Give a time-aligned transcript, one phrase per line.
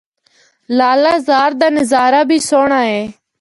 [0.77, 3.01] لالہ زار دا نظارہ بھی سہنڑا اے۔